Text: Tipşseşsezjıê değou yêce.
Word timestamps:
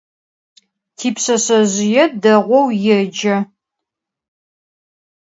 Tipşseşsezjıê 0.97 2.05
değou 2.21 2.67
yêce. 2.83 3.35